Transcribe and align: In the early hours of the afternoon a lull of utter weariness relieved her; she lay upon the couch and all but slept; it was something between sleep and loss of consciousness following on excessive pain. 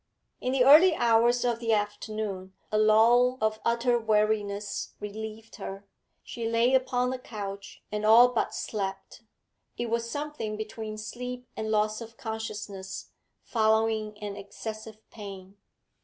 In 0.39 0.51
the 0.53 0.63
early 0.63 0.95
hours 0.95 1.45
of 1.45 1.59
the 1.59 1.73
afternoon 1.73 2.55
a 2.71 2.79
lull 2.79 3.37
of 3.39 3.59
utter 3.63 3.99
weariness 3.99 4.95
relieved 4.99 5.57
her; 5.57 5.85
she 6.23 6.49
lay 6.49 6.73
upon 6.73 7.11
the 7.11 7.19
couch 7.19 7.83
and 7.91 8.03
all 8.03 8.29
but 8.29 8.55
slept; 8.55 9.21
it 9.77 9.91
was 9.91 10.09
something 10.09 10.57
between 10.57 10.97
sleep 10.97 11.47
and 11.55 11.69
loss 11.69 12.01
of 12.01 12.17
consciousness 12.17 13.11
following 13.43 14.17
on 14.23 14.35
excessive 14.35 15.07
pain. 15.11 15.57